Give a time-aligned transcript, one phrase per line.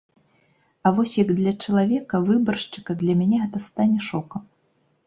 [0.87, 4.43] А вось як для чалавека, выбаршчыка для мяне гэта стане шокам.